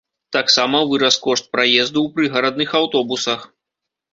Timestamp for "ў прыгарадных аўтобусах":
2.07-3.49